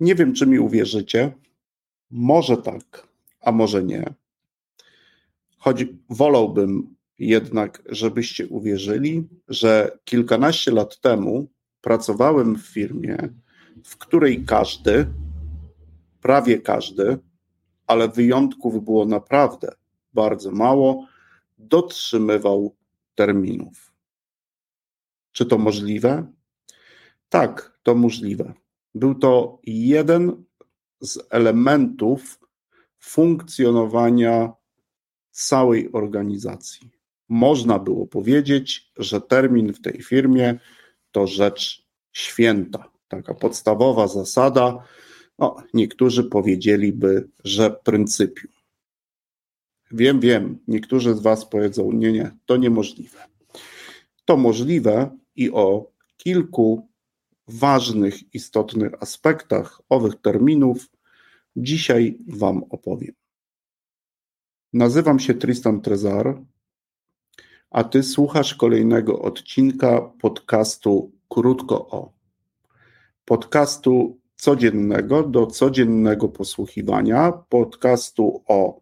Nie 0.00 0.14
wiem, 0.14 0.34
czy 0.34 0.46
mi 0.46 0.58
uwierzycie. 0.58 1.32
Może 2.10 2.56
tak, 2.56 3.08
a 3.40 3.52
może 3.52 3.84
nie. 3.84 4.14
Choć 5.58 5.86
wolałbym 6.08 6.96
jednak, 7.18 7.82
żebyście 7.88 8.46
uwierzyli, 8.46 9.28
że 9.48 9.98
kilkanaście 10.04 10.70
lat 10.70 11.00
temu 11.00 11.50
pracowałem 11.80 12.56
w 12.56 12.66
firmie, 12.66 13.18
w 13.84 13.96
której 13.96 14.44
każdy, 14.44 15.06
prawie 16.20 16.58
każdy, 16.58 17.18
ale 17.86 18.08
wyjątków 18.08 18.84
było 18.84 19.06
naprawdę 19.06 19.72
bardzo 20.14 20.50
mało, 20.50 21.06
dotrzymywał 21.58 22.76
terminów. 23.14 23.92
Czy 25.32 25.46
to 25.46 25.58
możliwe? 25.58 26.26
Tak, 27.28 27.78
to 27.82 27.94
możliwe. 27.94 28.52
Był 28.94 29.14
to 29.14 29.58
jeden 29.64 30.44
z 31.00 31.18
elementów 31.30 32.38
funkcjonowania 32.98 34.52
całej 35.30 35.92
organizacji. 35.92 36.90
Można 37.28 37.78
było 37.78 38.06
powiedzieć, 38.06 38.92
że 38.96 39.20
termin 39.20 39.72
w 39.72 39.80
tej 39.80 40.02
firmie 40.02 40.58
to 41.10 41.26
rzecz 41.26 41.86
święta, 42.12 42.90
taka 43.08 43.34
podstawowa 43.34 44.08
zasada. 44.08 44.84
No, 45.38 45.56
niektórzy 45.74 46.24
powiedzieliby, 46.24 47.28
że 47.44 47.70
pryncypium. 47.70 48.52
Wiem, 49.90 50.20
wiem, 50.20 50.58
niektórzy 50.68 51.14
z 51.14 51.20
Was 51.20 51.46
powiedzą: 51.46 51.92
Nie, 51.92 52.12
nie, 52.12 52.30
to 52.46 52.56
niemożliwe. 52.56 53.18
To 54.24 54.36
możliwe 54.36 55.18
i 55.36 55.50
o 55.50 55.90
kilku 56.16 56.88
ważnych, 57.48 58.34
istotnych 58.34 59.02
aspektach 59.02 59.80
owych 59.88 60.14
terminów 60.20 60.90
dzisiaj 61.56 62.18
Wam 62.28 62.64
opowiem. 62.70 63.14
Nazywam 64.72 65.18
się 65.18 65.34
Tristan 65.34 65.80
Trezar, 65.80 66.42
a 67.70 67.84
Ty 67.84 68.02
słuchasz 68.02 68.54
kolejnego 68.54 69.22
odcinka 69.22 70.00
podcastu 70.00 71.12
Krótko 71.28 71.88
o. 71.88 72.12
Podcastu 73.24 74.20
codziennego 74.36 75.22
do 75.22 75.46
codziennego 75.46 76.28
posłuchiwania, 76.28 77.32
podcastu 77.32 78.44
o 78.46 78.80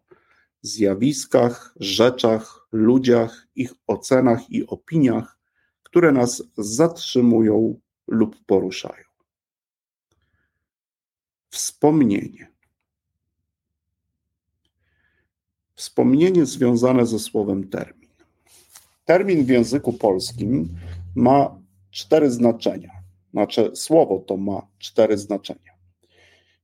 zjawiskach, 0.61 1.73
rzeczach, 1.79 2.67
ludziach, 2.71 3.47
ich 3.55 3.73
ocenach 3.87 4.49
i 4.49 4.67
opiniach, 4.67 5.37
które 5.83 6.11
nas 6.11 6.43
zatrzymują 6.57 7.79
lub 8.11 8.45
poruszają. 8.45 9.03
Wspomnienie. 11.49 12.51
Wspomnienie 15.75 16.45
związane 16.45 17.05
ze 17.05 17.19
słowem 17.19 17.69
termin. 17.69 18.09
Termin 19.05 19.45
w 19.45 19.49
języku 19.49 19.93
polskim 19.93 20.69
ma 21.15 21.61
cztery 21.91 22.31
znaczenia. 22.31 22.91
Znaczy, 23.31 23.71
słowo 23.75 24.19
to 24.19 24.37
ma 24.37 24.67
cztery 24.79 25.17
znaczenia. 25.17 25.71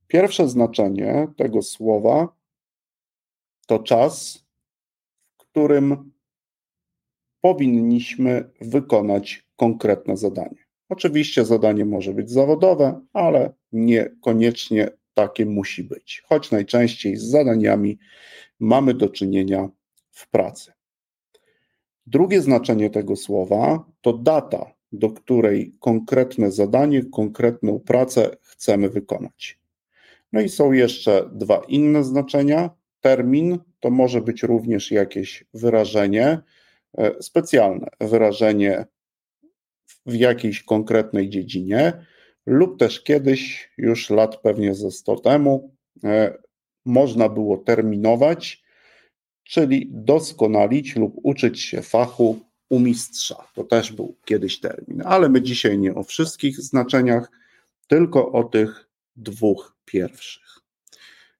Pierwsze 0.08 0.48
znaczenie 0.48 1.28
tego 1.36 1.62
słowa 1.62 2.28
to 3.66 3.78
czas, 3.78 4.44
w 5.28 5.36
którym 5.36 6.12
powinniśmy 7.40 8.50
wykonać 8.60 9.46
konkretne 9.56 10.16
zadanie. 10.16 10.67
Oczywiście 10.88 11.44
zadanie 11.44 11.84
może 11.84 12.14
być 12.14 12.30
zawodowe, 12.30 13.00
ale 13.12 13.52
niekoniecznie 13.72 14.90
takie 15.14 15.46
musi 15.46 15.84
być, 15.84 16.22
choć 16.26 16.50
najczęściej 16.50 17.16
z 17.16 17.22
zadaniami 17.22 17.98
mamy 18.60 18.94
do 18.94 19.08
czynienia 19.08 19.68
w 20.10 20.30
pracy. 20.30 20.72
Drugie 22.06 22.42
znaczenie 22.42 22.90
tego 22.90 23.16
słowa 23.16 23.84
to 24.00 24.12
data, 24.12 24.74
do 24.92 25.10
której 25.10 25.74
konkretne 25.80 26.52
zadanie, 26.52 27.04
konkretną 27.04 27.80
pracę 27.80 28.36
chcemy 28.42 28.88
wykonać. 28.88 29.58
No 30.32 30.40
i 30.40 30.48
są 30.48 30.72
jeszcze 30.72 31.30
dwa 31.32 31.62
inne 31.68 32.04
znaczenia. 32.04 32.70
Termin 33.00 33.58
to 33.80 33.90
może 33.90 34.20
być 34.20 34.42
również 34.42 34.90
jakieś 34.90 35.44
wyrażenie 35.54 36.38
e, 36.98 37.22
specjalne, 37.22 37.88
wyrażenie 38.00 38.86
w 40.08 40.14
jakiejś 40.14 40.62
konkretnej 40.62 41.28
dziedzinie, 41.28 42.06
lub 42.46 42.78
też 42.78 43.02
kiedyś, 43.02 43.70
już 43.78 44.10
lat 44.10 44.36
pewnie 44.36 44.74
ze 44.74 44.90
100 44.90 45.16
temu, 45.16 45.74
e, 46.04 46.38
można 46.84 47.28
było 47.28 47.58
terminować, 47.58 48.62
czyli 49.44 49.88
doskonalić 49.90 50.96
lub 50.96 51.14
uczyć 51.22 51.60
się 51.60 51.82
fachu 51.82 52.40
u 52.70 52.80
mistrza. 52.80 53.48
To 53.54 53.64
też 53.64 53.92
był 53.92 54.16
kiedyś 54.24 54.60
termin, 54.60 55.02
ale 55.04 55.28
my 55.28 55.42
dzisiaj 55.42 55.78
nie 55.78 55.94
o 55.94 56.02
wszystkich 56.02 56.60
znaczeniach, 56.60 57.30
tylko 57.86 58.32
o 58.32 58.44
tych 58.44 58.88
dwóch 59.16 59.76
pierwszych. 59.84 60.58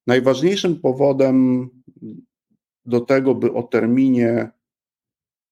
Najważniejszym 0.07 0.81
powodem 0.81 1.69
do 2.87 3.01
tego, 3.01 3.35
by 3.35 3.53
o 3.53 3.63
terminie 3.63 4.51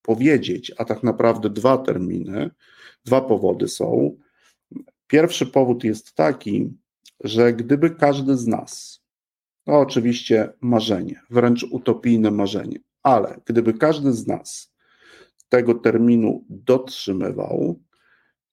powiedzieć, 0.06 0.72
a 0.78 0.84
tak 0.84 1.02
naprawdę 1.02 1.50
dwa 1.50 1.78
terminy, 1.78 2.50
dwa 3.04 3.20
powody 3.20 3.68
są. 3.68 4.16
Pierwszy 5.06 5.46
powód 5.46 5.84
jest 5.84 6.14
taki, 6.14 6.70
że 7.24 7.52
gdyby 7.52 7.90
każdy 7.90 8.36
z 8.36 8.46
nas, 8.46 9.02
to 9.64 9.72
oczywiście 9.72 10.52
marzenie, 10.60 11.20
wręcz 11.30 11.62
utopijne 11.62 12.30
marzenie, 12.30 12.78
ale 13.02 13.40
gdyby 13.44 13.74
każdy 13.74 14.12
z 14.12 14.26
nas 14.26 14.72
tego 15.48 15.74
terminu 15.74 16.44
dotrzymywał, 16.48 17.80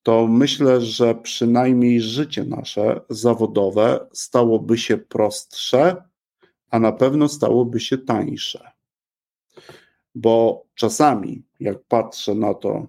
to 0.04 0.28
myślę, 0.28 0.82
że 0.82 1.16
przynajmniej 1.16 2.02
życie 2.02 2.44
nasze 2.44 3.02
zawodowe 3.10 4.08
stałoby 4.14 4.78
się 4.78 4.98
prostsze, 4.98 6.04
a 6.70 6.80
na 6.80 6.92
pewno 6.92 7.30
stałoby 7.30 7.80
się 7.80 7.98
tańsze. 7.98 8.73
Bo 10.16 10.66
czasami, 10.76 11.44
jak 11.60 11.84
patrzę 11.84 12.36
na 12.36 12.54
to, 12.54 12.88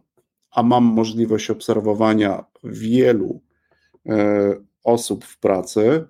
a 0.51 0.63
mam 0.63 0.85
możliwość 0.85 1.51
obserwowania 1.51 2.45
wielu 2.65 3.41
e, 4.07 4.55
osób 4.85 5.25
w 5.25 5.39
pracy, 5.39 6.05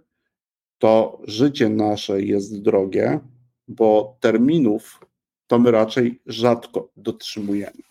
to 0.78 1.20
życie 1.24 1.68
nasze 1.68 2.22
jest 2.22 2.62
drogie, 2.62 3.20
bo 3.68 4.16
terminów 4.20 5.00
to 5.46 5.58
my 5.58 5.70
raczej 5.70 6.20
rzadko 6.26 6.88
dotrzymujemy. 6.96 7.82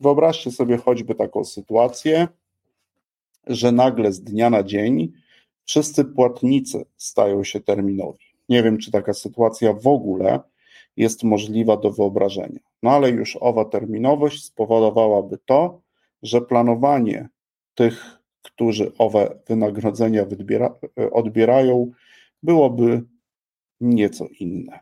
Wyobraźcie 0.00 0.50
sobie 0.50 0.76
choćby 0.76 1.14
taką 1.14 1.44
sytuację, 1.44 2.28
że 3.46 3.72
nagle 3.72 4.12
z 4.12 4.20
dnia 4.20 4.50
na 4.50 4.62
dzień 4.62 5.12
wszyscy 5.64 6.04
płatnicy 6.04 6.84
stają 6.96 7.44
się 7.44 7.60
terminowi. 7.60 8.24
Nie 8.48 8.62
wiem, 8.62 8.78
czy 8.78 8.90
taka 8.90 9.14
sytuacja 9.14 9.72
w 9.72 9.86
ogóle 9.86 10.40
jest 10.96 11.22
możliwa 11.24 11.76
do 11.76 11.90
wyobrażenia. 11.90 12.60
No 12.82 12.90
ale 12.90 13.10
już 13.10 13.38
owa 13.40 13.64
terminowość 13.64 14.44
spowodowałaby 14.44 15.38
to, 15.44 15.80
że 16.22 16.40
planowanie 16.40 17.28
tych, 17.74 18.18
którzy 18.42 18.92
owe 18.98 19.38
wynagrodzenia 19.48 20.26
odbierają, 21.12 21.90
byłoby 22.42 23.02
nieco 23.80 24.26
inne. 24.40 24.80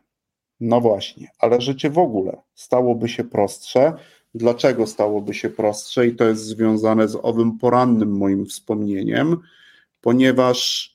No 0.59 0.81
właśnie, 0.81 1.27
ale 1.39 1.61
życie 1.61 1.89
w 1.89 1.97
ogóle 1.97 2.41
stałoby 2.53 3.09
się 3.09 3.23
prostsze. 3.23 3.93
Dlaczego 4.35 4.87
stałoby 4.87 5.33
się 5.33 5.49
prostsze? 5.49 6.07
I 6.07 6.15
to 6.15 6.25
jest 6.25 6.45
związane 6.45 7.07
z 7.07 7.17
owym 7.21 7.57
porannym 7.57 8.17
moim 8.17 8.45
wspomnieniem, 8.45 9.37
ponieważ 10.01 10.91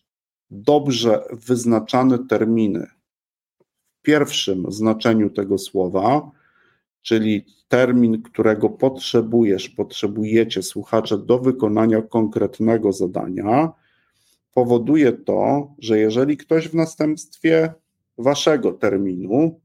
dobrze 0.50 1.24
wyznaczane 1.32 2.18
terminy 2.18 2.86
pierwszym 4.06 4.72
znaczeniu 4.72 5.30
tego 5.30 5.58
słowa, 5.58 6.30
czyli 7.02 7.44
termin, 7.68 8.22
którego 8.22 8.70
potrzebujesz, 8.70 9.68
potrzebujecie 9.68 10.62
słuchacze 10.62 11.18
do 11.18 11.38
wykonania 11.38 12.02
konkretnego 12.02 12.92
zadania, 12.92 13.72
powoduje 14.54 15.12
to, 15.12 15.74
że 15.78 15.98
jeżeli 15.98 16.36
ktoś 16.36 16.68
w 16.68 16.74
następstwie 16.74 17.72
waszego 18.18 18.72
terminu 18.72 19.60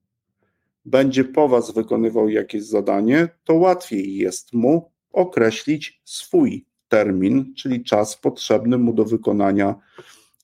będzie 0.86 1.24
po 1.24 1.48
was 1.48 1.72
wykonywał 1.74 2.30
jakieś 2.30 2.64
zadanie, 2.64 3.30
to 3.44 3.54
łatwiej 3.54 4.16
jest 4.16 4.54
mu 4.54 4.92
określić 5.12 6.02
swój 6.06 6.66
termin, 6.88 7.54
czyli 7.58 7.84
czas 7.84 8.18
potrzebny 8.18 8.78
mu 8.78 8.94
do 8.94 9.06
wykonania 9.06 9.76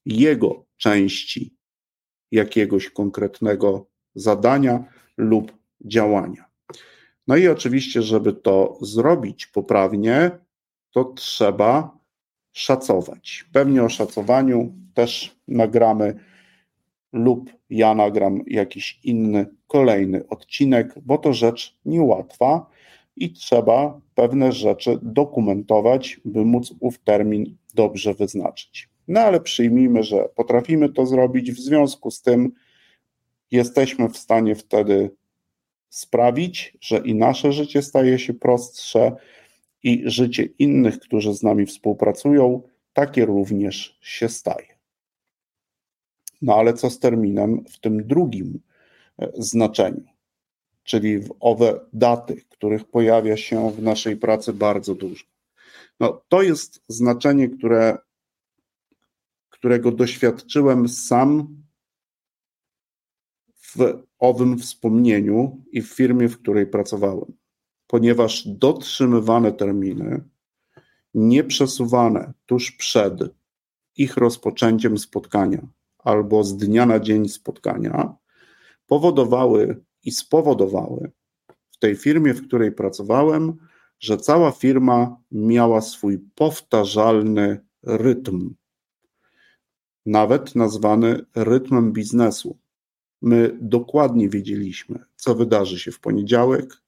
jego 0.06 0.66
części 0.78 1.57
jakiegoś 2.32 2.90
konkretnego 2.90 3.86
zadania 4.16 4.84
lub 5.18 5.52
działania. 5.82 6.46
No 7.28 7.36
i 7.36 7.48
oczywiście, 7.48 8.02
żeby 8.02 8.34
to 8.34 8.78
zrobić 8.82 9.48
poprawnie, 9.48 10.32
to 10.92 11.04
trzeba 11.04 11.98
szacować. 12.52 13.46
Pewnie 13.52 13.84
o 13.84 13.90
szacowaniu 13.90 14.74
też 14.94 15.36
nagramy 15.48 16.20
lub 17.14 17.52
ja 17.70 17.96
nagram 17.96 18.42
jakiś 18.48 19.00
inny, 19.04 19.46
kolejny 19.68 20.28
odcinek, 20.28 20.94
bo 21.06 21.18
to 21.18 21.34
rzecz 21.34 21.78
niełatwa 21.86 22.70
i 23.16 23.34
trzeba 23.34 24.00
pewne 24.16 24.52
rzeczy 24.52 25.00
dokumentować, 25.02 26.20
by 26.26 26.46
móc 26.46 26.74
ów 26.80 27.00
termin 27.00 27.58
dobrze 27.74 28.14
wyznaczyć. 28.14 28.90
No 29.08 29.20
ale 29.20 29.42
przyjmijmy, 29.42 30.04
że 30.04 30.30
potrafimy 30.36 30.90
to 30.90 31.06
zrobić, 31.06 31.52
w 31.52 31.60
związku 31.60 32.12
z 32.12 32.22
tym 32.22 32.52
jesteśmy 33.52 34.10
w 34.10 34.18
stanie 34.18 34.56
wtedy 34.56 35.12
sprawić, 35.90 36.78
że 36.82 36.98
i 36.98 37.16
nasze 37.16 37.52
życie 37.52 37.82
staje 37.82 38.20
się 38.20 38.34
prostsze, 38.34 39.16
i 39.84 40.04
życie 40.06 40.44
innych, 40.60 41.00
którzy 41.00 41.34
z 41.34 41.44
nami 41.44 41.66
współpracują, 41.66 42.62
takie 42.94 43.26
również 43.26 43.98
się 44.02 44.30
staje. 44.30 44.78
No 46.42 46.56
ale 46.56 46.74
co 46.74 46.90
z 46.90 47.00
terminem 47.00 47.66
w 47.70 47.80
tym 47.80 48.08
drugim 48.08 48.60
e, 49.20 49.32
znaczeniu, 49.38 50.04
czyli 50.84 51.20
w 51.20 51.34
owe 51.40 51.80
daty, 51.94 52.42
których 52.50 52.86
pojawia 52.86 53.38
się 53.38 53.72
w 53.72 53.82
naszej 53.82 54.18
pracy 54.18 54.54
bardzo 54.54 54.96
dużo? 54.96 55.26
No, 56.00 56.22
to 56.28 56.42
jest 56.42 56.84
znaczenie, 56.88 57.50
które, 57.50 57.98
którego 59.58 59.92
doświadczyłem 59.92 60.88
sam 60.88 61.58
w 63.62 64.04
owym 64.20 64.58
wspomnieniu 64.58 65.64
i 65.72 65.82
w 65.82 65.94
firmie, 65.94 66.30
w 66.30 66.40
której 66.40 66.68
pracowałem. 66.68 67.34
Ponieważ 67.88 68.48
dotrzymywane 68.48 69.52
terminy, 69.52 70.24
nieprzesuwane 71.14 72.34
tuż 72.46 72.72
przed 72.72 73.20
ich 73.96 74.18
rozpoczęciem 74.18 74.98
spotkania 74.98 75.68
albo 75.98 76.44
z 76.44 76.58
dnia 76.58 76.86
na 76.86 77.00
dzień 77.00 77.30
spotkania, 77.30 78.16
powodowały 78.88 79.84
i 80.04 80.12
spowodowały 80.12 81.12
w 81.72 81.78
tej 81.78 81.96
firmie, 81.96 82.34
w 82.34 82.48
której 82.48 82.72
pracowałem, 82.72 83.54
że 84.00 84.18
cała 84.18 84.52
firma 84.52 85.18
miała 85.32 85.82
swój 85.82 86.20
powtarzalny 86.36 87.66
rytm, 87.84 88.56
nawet 90.08 90.56
nazwany 90.56 91.26
rytmem 91.36 91.94
biznesu. 91.94 92.58
My 93.22 93.58
dokładnie 93.62 94.30
wiedzieliśmy, 94.30 95.00
co 95.16 95.36
wydarzy 95.36 95.80
się 95.80 95.92
w 95.92 96.00
poniedziałek, 96.00 96.82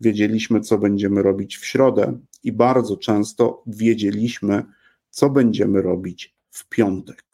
wiedzieliśmy, 0.00 0.60
co 0.60 0.78
będziemy 0.78 1.22
robić 1.22 1.56
w 1.56 1.66
środę 1.66 2.18
i 2.42 2.52
bardzo 2.52 2.96
często 2.96 3.62
wiedzieliśmy, 3.66 4.64
co 5.10 5.30
będziemy 5.30 5.82
robić 5.82 6.36
w 6.50 6.68
piątek. 6.68 7.24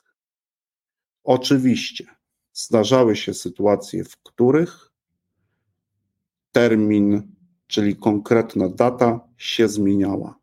Oczywiście 1.25 2.07
zdarzały 2.53 3.17
się 3.17 3.35
sytuacje, 3.35 4.05
w 4.05 4.17
których 4.17 4.93
termin, 6.53 7.33
czyli 7.67 7.97
konkretna 7.97 8.69
data 8.69 9.21
się 9.37 9.69
zmieniała. 9.69 10.39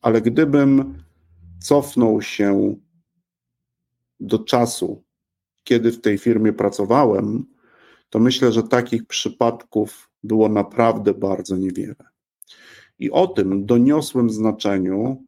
Ale 0.00 0.22
gdybym 0.22 1.02
cofnął 1.60 2.22
się 2.22 2.76
do 4.22 4.38
czasu, 4.38 5.04
kiedy 5.64 5.92
w 5.92 6.00
tej 6.00 6.18
firmie 6.18 6.52
pracowałem, 6.52 7.44
to 8.10 8.18
myślę, 8.18 8.52
że 8.52 8.62
takich 8.62 9.06
przypadków 9.06 10.10
było 10.22 10.48
naprawdę 10.48 11.14
bardzo 11.14 11.56
niewiele. 11.56 12.04
I 12.98 13.10
o 13.10 13.26
tym 13.26 13.66
doniosłym 13.66 14.30
znaczeniu 14.30 15.24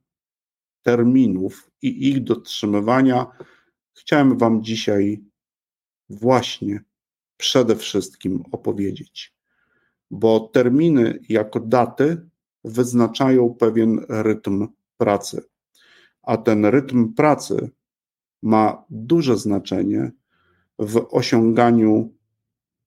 terminów 0.83 1.71
i 1.83 2.09
ich 2.09 2.25
dotrzymywania 2.25 3.27
chciałem 3.95 4.39
Wam 4.39 4.63
dzisiaj 4.63 5.25
właśnie 6.11 6.85
przede 7.37 7.77
wszystkim 7.77 8.43
opowiedzieć. 8.53 9.35
Bo 10.11 10.41
terminy 10.41 11.19
jako 11.29 11.61
daty 11.61 12.29
wyznaczają 12.65 13.55
pewien 13.55 14.01
rytm 14.09 14.69
pracy, 14.97 15.43
a 16.23 16.37
ten 16.37 16.65
rytm 16.65 17.15
pracy 17.15 17.71
ma 18.45 18.85
duże 18.91 19.37
znaczenie 19.37 20.11
w 20.79 21.07
osiąganiu 21.11 22.15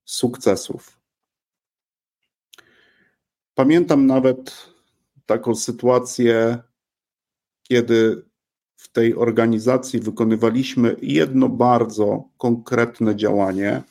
sukcesów. 0.06 1.00
Pamiętam 3.56 4.06
nawet 4.06 4.68
taką 5.26 5.56
sytuację, 5.56 6.58
kiedy 7.64 8.26
w 8.76 8.92
tej 8.92 9.16
organizacji 9.16 10.00
wykonywaliśmy 10.00 10.96
jedno 11.02 11.50
bardzo 11.50 12.30
konkretne 12.38 13.16
działanie, 13.16 13.84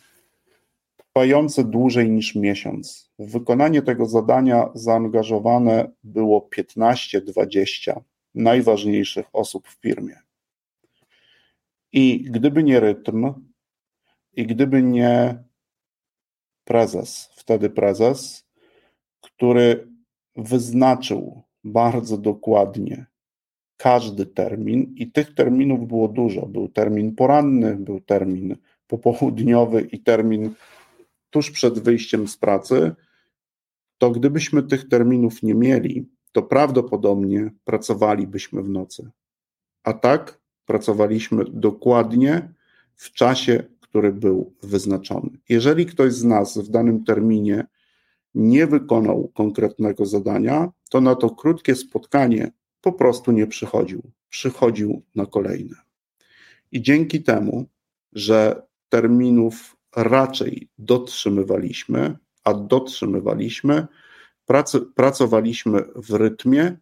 trwające 0.96 1.64
dłużej 1.64 2.10
niż 2.10 2.34
miesiąc. 2.34 3.10
W 3.18 3.32
wykonanie 3.32 3.82
tego 3.82 4.06
zadania 4.06 4.68
zaangażowane 4.74 5.92
było 6.04 6.48
15-20 6.56 8.00
najważniejszych 8.34 9.26
osób 9.32 9.68
w 9.68 9.80
firmie. 9.80 10.25
I 11.96 12.22
gdyby 12.30 12.62
nie 12.62 12.80
rytm, 12.80 13.32
i 14.32 14.46
gdyby 14.46 14.82
nie 14.82 15.44
prezes, 16.64 17.30
wtedy 17.36 17.70
prezes, 17.70 18.46
który 19.20 19.88
wyznaczył 20.36 21.42
bardzo 21.64 22.18
dokładnie 22.18 23.06
każdy 23.76 24.26
termin, 24.26 24.94
i 24.96 25.12
tych 25.12 25.34
terminów 25.34 25.88
było 25.88 26.08
dużo. 26.08 26.46
Był 26.46 26.68
termin 26.68 27.14
poranny, 27.14 27.76
był 27.76 28.00
termin 28.00 28.56
popołudniowy 28.86 29.80
i 29.80 30.00
termin 30.00 30.54
tuż 31.30 31.50
przed 31.50 31.78
wyjściem 31.78 32.28
z 32.28 32.36
pracy. 32.36 32.94
To 33.98 34.10
gdybyśmy 34.10 34.62
tych 34.62 34.88
terminów 34.88 35.42
nie 35.42 35.54
mieli, 35.54 36.08
to 36.32 36.42
prawdopodobnie 36.42 37.50
pracowalibyśmy 37.64 38.62
w 38.62 38.68
nocy. 38.68 39.10
A 39.82 39.92
tak 39.92 40.45
pracowaliśmy 40.66 41.44
dokładnie 41.48 42.48
w 42.94 43.12
czasie, 43.12 43.64
który 43.80 44.12
był 44.12 44.54
wyznaczony. 44.62 45.30
Jeżeli 45.48 45.86
ktoś 45.86 46.12
z 46.12 46.24
nas 46.24 46.58
w 46.58 46.68
danym 46.68 47.04
terminie 47.04 47.66
nie 48.34 48.66
wykonał 48.66 49.28
konkretnego 49.34 50.06
zadania, 50.06 50.68
to 50.90 51.00
na 51.00 51.14
to 51.14 51.30
krótkie 51.30 51.74
spotkanie 51.74 52.52
po 52.80 52.92
prostu 52.92 53.32
nie 53.32 53.46
przychodził. 53.46 54.02
Przychodził 54.28 55.02
na 55.14 55.26
kolejne. 55.26 55.76
I 56.72 56.82
dzięki 56.82 57.22
temu, 57.22 57.66
że 58.12 58.62
terminów 58.88 59.76
raczej 59.96 60.68
dotrzymywaliśmy, 60.78 62.16
a 62.44 62.54
dotrzymywaliśmy, 62.54 63.86
pracowaliśmy 64.94 65.82
w 65.96 66.10
rytmie 66.10 66.76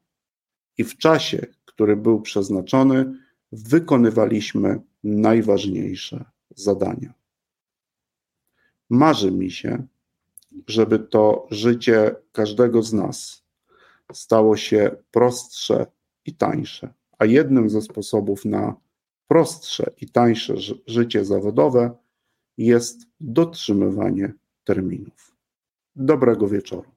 i 0.79 0.85
w 0.85 0.97
czasie, 0.97 1.47
który 1.65 1.97
był 1.97 2.21
przeznaczony, 2.21 3.24
wykonywaliśmy 3.55 4.81
najważniejsze 5.05 6.25
zadania. 6.57 7.15
Marzy 8.91 9.31
mi 9.31 9.51
się, 9.51 9.87
żeby 10.67 10.99
to 10.99 11.47
życie 11.51 12.15
każdego 12.33 12.83
z 12.83 12.93
nas 12.93 13.45
stało 14.13 14.57
się 14.57 14.91
prostsze 15.11 15.87
i 16.27 16.35
tańsze. 16.35 16.93
A 17.19 17.25
jednym 17.25 17.71
ze 17.71 17.83
sposobów 17.83 18.45
na 18.45 18.77
prostsze 19.29 19.91
i 20.01 20.09
tańsze 20.09 20.55
życie 20.87 21.25
zawodowe 21.25 21.91
jest 22.59 23.07
dotrzymywanie 23.21 24.33
terminów. 24.65 25.37
Dobrego 25.97 26.49
wieczoru. 26.49 26.94